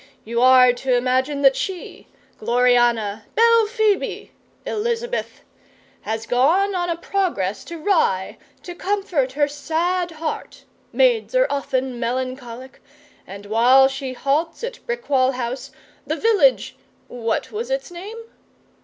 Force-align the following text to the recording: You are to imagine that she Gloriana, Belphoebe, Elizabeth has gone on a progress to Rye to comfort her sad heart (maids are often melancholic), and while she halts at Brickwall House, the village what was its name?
You 0.25 0.41
are 0.41 0.73
to 0.73 0.95
imagine 0.95 1.43
that 1.43 1.55
she 1.55 2.07
Gloriana, 2.39 3.27
Belphoebe, 3.35 4.31
Elizabeth 4.65 5.41
has 6.01 6.25
gone 6.25 6.73
on 6.73 6.89
a 6.89 6.95
progress 6.95 7.63
to 7.65 7.77
Rye 7.77 8.39
to 8.63 8.73
comfort 8.73 9.33
her 9.33 9.47
sad 9.47 10.09
heart 10.13 10.65
(maids 10.91 11.35
are 11.35 11.45
often 11.51 11.99
melancholic), 11.99 12.81
and 13.27 13.45
while 13.45 13.87
she 13.87 14.13
halts 14.13 14.63
at 14.63 14.83
Brickwall 14.87 15.33
House, 15.33 15.69
the 16.07 16.15
village 16.17 16.75
what 17.07 17.51
was 17.51 17.69
its 17.69 17.91
name? 17.91 18.17